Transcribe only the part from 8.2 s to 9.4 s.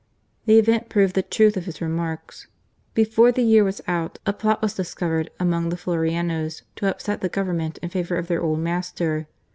their old master.